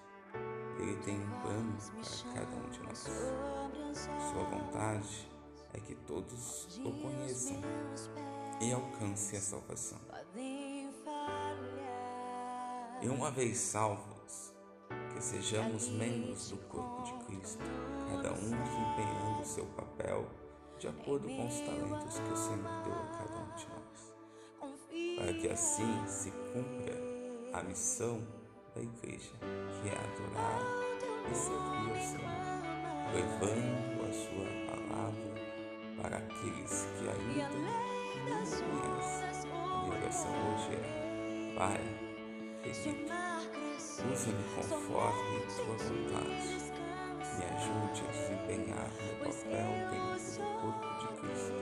Ele 0.78 0.96
tem 0.98 1.20
um 1.20 1.30
plano 1.40 1.76
para 1.90 2.34
cada 2.34 2.56
um 2.56 2.70
de 2.70 2.78
nós. 2.80 2.98
Sua 4.30 4.44
vontade 4.44 5.28
é 5.74 5.80
que 5.80 5.96
todos 6.06 6.78
o 6.78 6.92
conheçam 7.02 7.60
e 8.60 8.72
alcancem 8.72 9.36
a 9.36 9.42
salvação. 9.42 9.98
E 13.02 13.08
uma 13.08 13.32
vez 13.32 13.58
salvos, 13.58 14.11
que 14.11 14.11
sejamos 15.22 15.88
membros 15.88 16.50
do 16.50 16.56
corpo 16.68 17.02
de 17.02 17.12
Cristo, 17.24 17.62
cada 18.10 18.32
um 18.32 18.50
desempenhando 18.50 19.40
o 19.40 19.44
seu 19.44 19.64
papel 19.66 20.26
de 20.80 20.88
acordo 20.88 21.28
com 21.28 21.46
os 21.46 21.60
talentos 21.60 22.18
que 22.18 22.32
o 22.32 22.36
Senhor 22.36 22.82
deu 22.82 22.92
a 22.92 23.06
cada 23.18 23.38
um 23.38 23.54
de 23.54 23.68
nós, 23.68 24.12
para 25.16 25.32
que 25.34 25.48
assim 25.48 26.06
se 26.08 26.32
cumpra 26.32 26.98
a 27.52 27.62
missão 27.62 28.20
da 28.74 28.82
igreja, 28.82 29.30
que 29.38 29.88
é 29.88 29.92
adorar 29.92 30.60
e 31.30 31.34
servir 31.36 31.88
ao 31.88 32.00
Senhor, 32.00 32.42
levando 33.14 34.02
a 34.02 34.12
sua 34.12 34.46
palavra 34.74 35.32
para 36.02 36.16
aqueles 36.16 36.88
que 36.98 37.08
ainda 37.08 37.48
não 37.48 37.92
conhecem. 38.26 38.66
A 39.52 39.84
minha 39.84 39.98
oração 40.00 40.32
hoje 40.52 40.74
é, 40.74 41.54
Pai, 41.56 41.80
repita, 42.64 43.31
usa-me 44.00 44.42
conforme 44.54 45.40
tua 45.54 45.76
vontade. 45.76 46.72
Me 47.38 47.44
ajude 47.44 48.00
a 48.00 48.12
desempenhar 48.12 48.90
meu 49.02 49.16
papel 49.16 49.70
dentro 49.90 50.32
do 50.38 50.48
corpo 50.60 50.88
de 50.98 51.08
Cristo. 51.20 51.60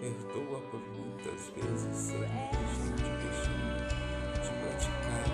Perdoa 0.00 0.60
por 0.70 0.80
muitas 0.80 1.40
vezes 1.56 1.96
ser 1.96 2.28
negligente, 2.28 3.08
deixando 3.22 3.76
de 4.42 4.50
praticar 4.60 5.26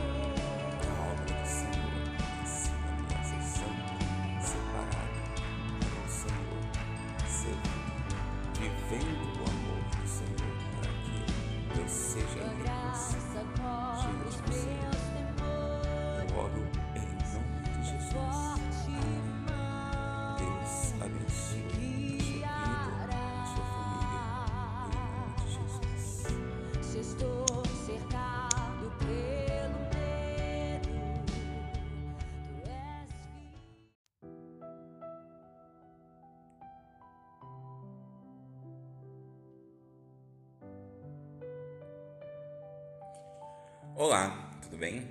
Olá, 43.94 44.58
tudo 44.62 44.78
bem? 44.78 45.06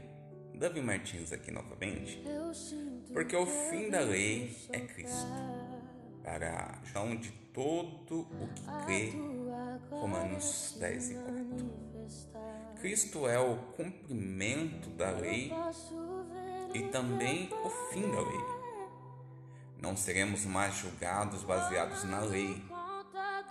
Davi 0.56 0.82
Martins 0.82 1.32
aqui 1.32 1.52
novamente. 1.52 2.20
Porque 3.14 3.36
o 3.36 3.46
fim 3.46 3.92
da 3.92 4.00
lei 4.00 4.58
é 4.72 4.80
Cristo, 4.80 5.28
para 6.24 6.80
João 6.86 7.16
de 7.16 7.32
todo 7.54 8.22
o 8.22 8.48
que 8.56 8.86
crê, 8.86 9.14
Romanos 9.92 10.78
10 10.80 11.12
e 11.12 11.14
4. 11.14 12.82
Cristo 12.82 13.28
é 13.28 13.38
o 13.38 13.56
cumprimento 13.74 14.90
da 14.90 15.12
lei 15.12 15.52
e 16.74 16.82
também 16.90 17.50
o 17.64 17.70
fim 17.92 18.02
da 18.02 18.22
lei. 18.22 18.46
Não 19.80 19.96
seremos 19.96 20.44
mais 20.46 20.74
julgados 20.76 21.44
baseados 21.44 22.04
na 22.04 22.22
lei. 22.22 22.60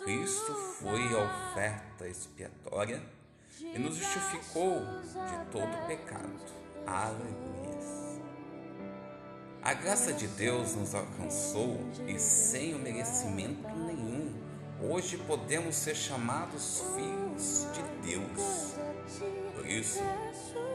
Cristo 0.02 0.54
foi 0.80 1.02
a 1.14 1.50
oferta 1.52 2.08
expiatória 2.08 3.19
e 3.62 3.78
nos 3.78 3.96
justificou 3.96 4.80
de 4.80 5.50
todo 5.50 5.86
pecado. 5.86 6.40
Aleluia. 6.86 7.60
A 9.62 9.74
graça 9.74 10.12
de 10.12 10.26
Deus 10.26 10.74
nos 10.74 10.94
alcançou 10.94 11.78
e 12.08 12.18
sem 12.18 12.74
o 12.74 12.78
merecimento 12.78 13.68
nenhum, 13.68 14.34
hoje 14.80 15.18
podemos 15.18 15.76
ser 15.76 15.94
chamados 15.94 16.82
filhos 16.94 17.66
de 17.74 18.10
Deus. 18.10 18.74
Por 19.54 19.66
isso, 19.66 20.00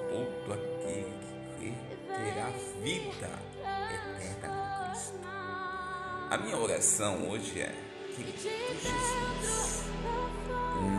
todo 0.10 0.54
aquele 0.54 1.14
que 1.58 1.74
crê 1.74 1.74
terá 2.16 2.50
vida 2.84 3.40
eterna 3.92 4.86
em 4.86 4.92
Cristo. 4.92 5.20
A 6.30 6.38
minha 6.38 6.58
oração 6.58 7.28
hoje 7.28 7.62
é: 7.62 7.74
Querido 8.16 8.40
Jesus, 8.40 9.84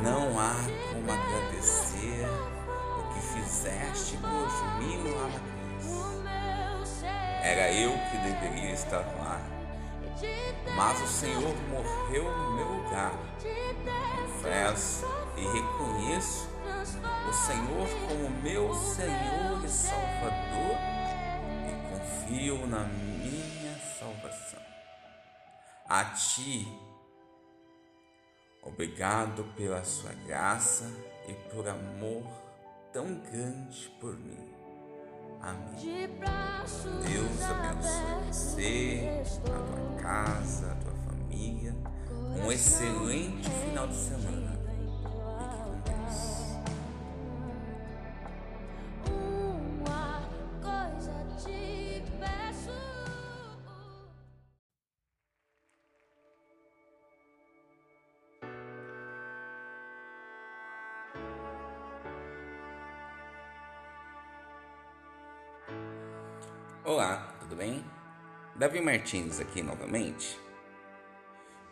não 0.02 0.38
há 0.40 0.54
fizeste 3.66 4.16
por 4.18 4.78
mim 4.78 5.10
lá 5.10 5.28
na 5.28 5.40
cruz. 5.40 7.02
Era 7.42 7.72
eu 7.72 7.92
que 8.10 8.16
deveria 8.18 8.72
estar 8.72 9.00
lá, 9.18 9.40
mas 10.74 11.02
o 11.02 11.06
Senhor 11.06 11.54
morreu 11.68 12.24
no 12.24 12.54
meu 12.54 12.66
lugar. 12.66 13.12
Confesso 14.16 15.06
e 15.36 15.42
reconheço 15.42 16.48
o 17.28 17.32
Senhor 17.32 17.88
como 18.08 18.42
meu 18.42 18.74
Senhor 18.74 19.64
e 19.64 19.68
Salvador 19.68 20.76
e 21.68 21.72
confio 21.90 22.66
na 22.66 22.84
minha 22.84 23.78
salvação. 23.98 24.62
A 25.88 26.04
Ti 26.04 26.66
Obrigado 28.62 29.44
pela 29.56 29.84
sua 29.84 30.12
graça 30.26 30.92
e 31.28 31.32
por 31.54 31.68
amor 31.68 32.45
tão 32.96 33.14
grande 33.30 33.90
por 34.00 34.18
mim. 34.20 34.38
Amém. 35.42 36.08
Deus 37.06 37.42
abençoe 37.42 38.32
você, 38.32 39.22
a 39.36 39.50
tua 39.50 40.02
casa, 40.02 40.72
a 40.72 40.74
tua 40.76 40.94
família. 41.04 41.76
Um 42.42 42.50
excelente 42.50 43.50
final 43.50 43.86
de 43.86 43.96
semana. 43.96 44.45
Olá, 66.86 67.34
tudo 67.40 67.56
bem? 67.56 67.84
Davi 68.54 68.80
Martins 68.80 69.40
aqui 69.40 69.60
novamente. 69.60 70.38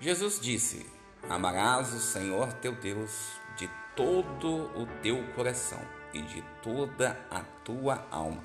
Jesus 0.01 0.41
disse: 0.41 0.91
Amarás 1.31 1.95
o 1.95 2.01
Senhor 2.01 2.53
teu 2.55 2.73
Deus 2.73 3.31
de 3.57 3.71
todo 3.95 4.65
o 4.77 4.89
teu 5.05 5.25
coração 5.37 5.79
e 6.13 6.21
de 6.21 6.43
toda 6.61 7.17
a 7.31 7.43
tua 7.65 8.05
alma 8.11 8.43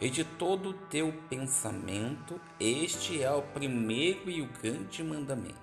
e 0.00 0.08
de 0.08 0.24
todo 0.24 0.70
o 0.70 0.72
teu 0.72 1.12
pensamento. 1.28 2.40
Este 2.58 3.22
é 3.22 3.30
o 3.30 3.42
primeiro 3.42 4.30
e 4.30 4.40
o 4.40 4.48
grande 4.62 5.04
mandamento. 5.04 5.60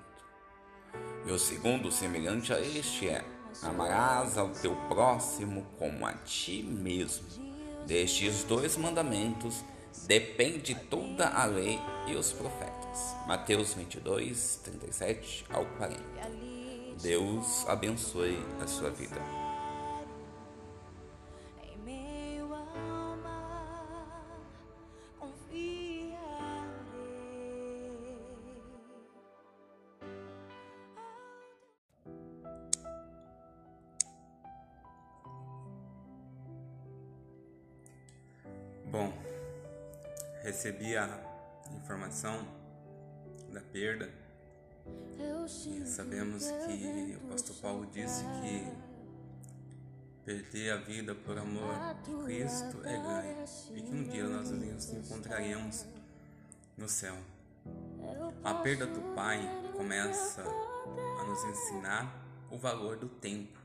E 1.26 1.32
o 1.32 1.40
segundo, 1.40 1.92
semelhante 1.92 2.54
a 2.54 2.62
este, 2.62 3.10
é: 3.10 3.26
Amarás 3.64 4.38
ao 4.38 4.50
teu 4.50 4.76
próximo 4.90 5.66
como 5.80 6.06
a 6.06 6.14
ti 6.14 6.62
mesmo. 6.62 7.26
Destes 7.88 8.44
dois 8.44 8.78
mandamentos 8.78 9.64
depende 10.06 10.76
toda 10.76 11.28
a 11.28 11.46
lei 11.46 11.80
e 12.08 12.16
os 12.16 12.32
profetas. 12.32 13.16
Mateus 13.28 13.74
22, 13.74 14.62
37 14.64 15.46
ao 15.50 15.66
40. 15.66 16.00
Deus 17.02 17.66
abençoe 17.68 18.38
a 18.62 18.68
sua 18.68 18.90
vida. 18.90 19.49
Recebi 40.50 40.98
a 40.98 41.08
informação 41.76 42.48
da 43.54 43.62
perda. 43.62 44.10
E 45.16 45.86
sabemos 45.86 46.44
que 46.44 47.18
o 47.18 47.28
pastor 47.30 47.56
Paulo 47.58 47.86
disse 47.86 48.24
que 48.42 48.68
perder 50.26 50.72
a 50.72 50.78
vida 50.78 51.14
por 51.14 51.38
amor 51.38 51.76
de 52.04 52.24
Cristo 52.24 52.82
é 52.84 52.98
ganho 52.98 53.46
e 53.76 53.82
que 53.82 53.92
um 53.92 54.04
dia 54.04 54.28
nós 54.28 54.50
nos 54.50 54.92
encontraremos 54.92 55.86
no 56.76 56.90
céu. 56.90 57.16
A 58.44 58.56
perda 58.56 58.88
do 58.88 59.14
Pai 59.14 59.40
começa 59.78 60.42
a 60.42 61.24
nos 61.26 61.44
ensinar 61.44 62.12
o 62.50 62.58
valor 62.58 62.98
do 62.98 63.08
tempo, 63.08 63.60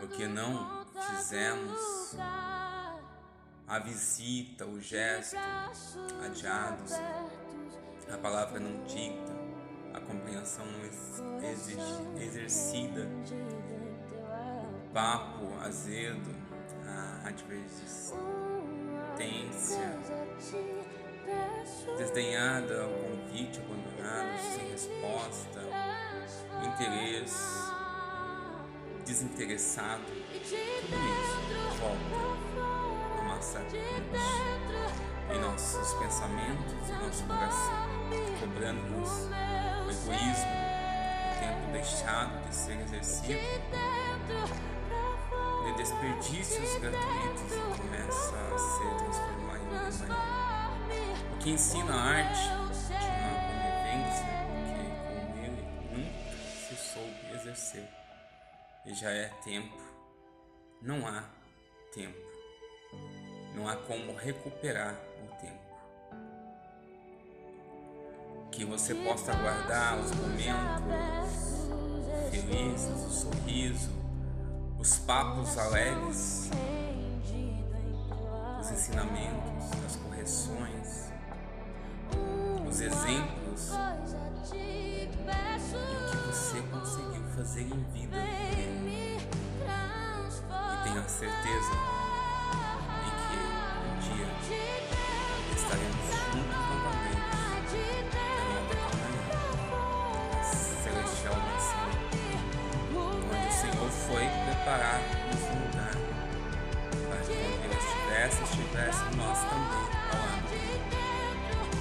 porque 0.00 0.26
não 0.26 0.86
fizemos 0.94 2.16
a 3.68 3.78
visita, 3.80 4.64
o 4.64 4.80
gesto 4.80 5.36
adiados, 6.24 6.92
a 8.12 8.18
palavra 8.18 8.60
não 8.60 8.84
dita, 8.84 9.34
a 9.92 10.00
compreensão 10.00 10.64
não 10.66 10.84
exercida, 12.22 13.08
o 14.72 14.92
papo 14.92 15.52
azedo, 15.64 16.34
a 16.86 17.28
advertência 17.28 17.96
desdenhada, 21.98 22.86
o 22.86 23.26
convite 23.26 23.58
abandonado 23.58 24.38
sem 24.54 24.70
resposta, 24.70 25.60
interesse. 26.64 27.76
Desinteressado, 29.04 30.02
tudo 30.04 30.36
isso. 30.42 31.78
Volta 31.78 32.35
a 33.54 33.60
nossa 33.60 33.60
em 35.32 35.40
nossos 35.40 35.94
pensamentos, 35.94 36.88
em 36.88 36.92
nosso 37.04 37.24
coração, 37.24 37.88
cobrando-nos 38.40 39.10
o 39.10 39.90
egoísmo, 39.90 40.50
o 41.30 41.40
tempo 41.40 41.72
deixado 41.72 42.48
de 42.48 42.54
ser 42.54 42.80
exercido, 42.80 43.38
de 45.64 45.72
desperdícios 45.76 46.78
gratuitos 46.78 47.52
e 47.52 47.80
começa 47.80 48.36
a 48.36 48.58
ser 48.58 48.94
transformado 48.96 49.62
em 49.62 49.68
humano. 49.68 50.16
O 51.34 51.38
que 51.38 51.50
ensina 51.50 51.94
a 51.94 52.02
arte 52.02 52.42
de 52.42 52.48
uma 52.48 53.34
convivência 53.46 54.26
que 54.64 54.86
com 55.02 55.38
ele 55.38 55.62
nunca 55.92 56.36
se 56.46 56.76
soube 56.76 57.34
exercer. 57.34 57.88
E 58.86 58.94
já 58.94 59.10
é 59.10 59.28
tempo, 59.44 59.76
não 60.80 61.06
há 61.06 61.24
tempo, 61.92 62.16
não 63.56 63.66
há 63.66 63.74
como 63.74 64.14
recuperar 64.14 64.94
o 65.24 65.28
tempo. 65.40 65.56
Que 68.52 68.64
você 68.66 68.94
possa 68.94 69.32
guardar 69.34 69.98
os 69.98 70.10
momentos 70.12 71.66
felizes, 72.30 73.04
o 73.06 73.10
sorriso, 73.10 73.90
os 74.78 74.98
papos 74.98 75.56
alegres, 75.56 76.50
os 78.60 78.70
ensinamentos, 78.70 79.72
as 79.86 79.96
correções, 79.96 81.10
os 82.68 82.80
exemplos 82.80 83.70
e 84.52 85.08
o 85.14 86.10
que 86.10 86.16
você 86.28 86.60
conseguiu 86.70 87.24
fazer 87.34 87.62
em 87.62 87.82
vida. 87.92 88.16
E 90.68 90.84
tenha 90.84 91.08
certeza 91.08 92.05
dia 94.14 94.28
estaremos 95.56 96.06
juntos 96.32 96.62
novamente 96.70 97.26
na 98.36 98.54
manhã, 98.60 99.24
celestial 100.82 101.36
onde 102.94 103.48
o 103.48 103.52
Senhor 103.52 103.90
foi 103.90 104.24
preparar-nos 104.44 105.42
um 105.42 105.58
lugar 105.66 105.96
para 107.08 107.18
que 107.20 107.34
quando 107.34 107.64
Ele 107.64 107.74
estivesse, 107.74 108.38
estivesse 108.44 109.04
nós 109.16 109.38
também 109.40 109.86
ao 110.12 110.18
lado. 110.22 110.48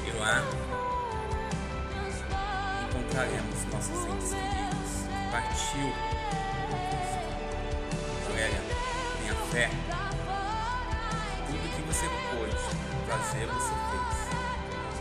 E 0.05 0.11
lá 0.17 0.37
encontraremos 2.89 3.59
nossos 3.71 3.99
entes 4.05 4.31
queridos 4.33 4.91
que 5.07 5.31
partiu. 5.31 5.89
Valéria, 8.27 8.61
tenha 9.19 9.35
fé. 9.51 9.69
Tudo 12.45 12.55
que 12.55 13.11
você 13.15 13.75
fez. 13.89 14.13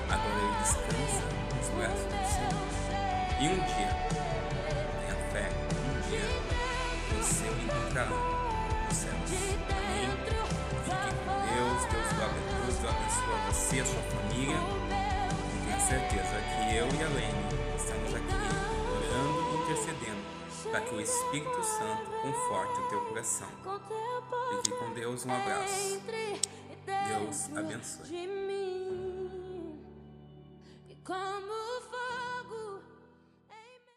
Agora 0.09 0.39
ele 0.39 0.57
descansa 0.63 1.25
nos 1.55 1.69
braços 1.77 2.07
do 2.09 2.17
Senhor. 2.33 2.65
E 3.39 3.49
um 3.49 3.59
dia, 3.67 3.93
tenha 5.01 5.17
fé, 5.31 5.47
um 5.77 5.93
dia 6.09 6.27
você 7.13 7.45
o 7.45 7.57
encontrará 7.63 8.09
nos 8.09 8.97
céus. 8.97 9.31
Amém? 9.71 10.09
Fique 10.85 11.11
com 11.25 11.37
Deus, 11.55 11.81
Deus 11.91 12.11
abençoe, 12.23 12.65
Deus 12.65 12.79
abençoe 12.89 13.39
você, 13.49 13.77
a 13.81 13.85
sua 13.85 14.03
família. 14.03 14.61
E 15.53 15.67
tenha 15.67 15.81
certeza 15.81 16.37
que 16.41 16.77
eu 16.77 16.87
e 16.87 17.03
a 17.03 17.09
Lene 17.09 17.45
estamos 17.77 18.15
aqui 18.15 18.35
orando 18.91 19.41
e 19.41 19.63
intercedendo 19.63 20.25
para 20.71 20.81
que 20.81 20.95
o 20.95 21.01
Espírito 21.01 21.63
Santo 21.63 22.11
conforte 22.23 22.81
o 22.81 22.89
teu 22.89 23.01
coração. 23.03 23.49
Fique 24.51 24.71
com 24.79 24.93
Deus, 24.95 25.27
um 25.27 25.35
abraço. 25.35 26.01
Deus 27.21 27.49
abençoe. 27.57 28.35